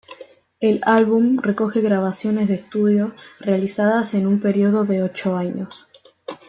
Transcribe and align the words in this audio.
El 0.59 0.81
álbum 0.83 1.37
recoge 1.37 1.79
grabaciones 1.79 2.47
de 2.47 2.55
estudio 2.55 3.13
realizadas 3.39 4.15
en 4.15 4.25
un 4.25 4.39
periodo 4.39 4.83
de 4.83 5.03
ocho 5.03 5.35
años. 5.37 5.85